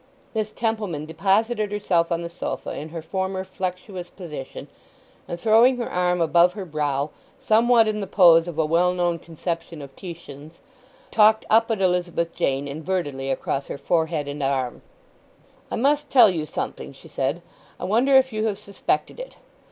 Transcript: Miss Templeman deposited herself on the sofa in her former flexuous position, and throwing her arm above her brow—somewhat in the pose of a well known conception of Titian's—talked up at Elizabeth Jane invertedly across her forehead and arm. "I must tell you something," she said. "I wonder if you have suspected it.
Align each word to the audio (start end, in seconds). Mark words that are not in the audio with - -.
Miss 0.33 0.51
Templeman 0.51 1.05
deposited 1.05 1.71
herself 1.71 2.11
on 2.11 2.23
the 2.23 2.29
sofa 2.31 2.71
in 2.71 2.89
her 2.89 3.03
former 3.03 3.43
flexuous 3.43 4.09
position, 4.09 4.67
and 5.27 5.39
throwing 5.39 5.77
her 5.77 5.91
arm 5.91 6.21
above 6.21 6.53
her 6.53 6.65
brow—somewhat 6.65 7.87
in 7.87 7.99
the 8.01 8.07
pose 8.07 8.47
of 8.47 8.57
a 8.57 8.65
well 8.65 8.93
known 8.93 9.19
conception 9.19 9.79
of 9.79 9.95
Titian's—talked 9.95 11.45
up 11.51 11.69
at 11.69 11.81
Elizabeth 11.81 12.33
Jane 12.33 12.67
invertedly 12.67 13.31
across 13.31 13.67
her 13.67 13.77
forehead 13.77 14.27
and 14.27 14.41
arm. 14.41 14.81
"I 15.69 15.75
must 15.75 16.09
tell 16.09 16.31
you 16.31 16.47
something," 16.47 16.93
she 16.93 17.07
said. 17.07 17.43
"I 17.79 17.83
wonder 17.83 18.15
if 18.15 18.33
you 18.33 18.47
have 18.47 18.57
suspected 18.57 19.19
it. 19.19 19.35